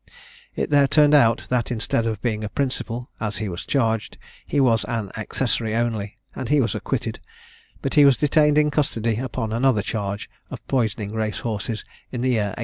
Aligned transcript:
It 0.55 0.71
there 0.71 0.87
turned 0.87 1.13
out, 1.13 1.45
that 1.49 1.69
instead 1.69 2.07
of 2.07 2.19
being 2.23 2.43
a 2.43 2.49
principal 2.49 3.11
as 3.19 3.37
he 3.37 3.47
was 3.47 3.67
charged, 3.67 4.17
he 4.47 4.59
was 4.59 4.83
an 4.85 5.11
accessary 5.15 5.75
only, 5.75 6.17
and 6.33 6.49
he 6.49 6.59
was 6.59 6.73
acquitted; 6.73 7.19
but 7.83 7.93
he 7.93 8.03
was 8.03 8.17
detained 8.17 8.57
in 8.57 8.71
custody 8.71 9.17
upon 9.19 9.53
another 9.53 9.83
charge 9.83 10.27
of 10.49 10.65
poisoning 10.67 11.11
race 11.11 11.41
horses 11.41 11.85
in 12.11 12.21
the 12.21 12.29
year 12.29 12.53
1809. 12.55 12.55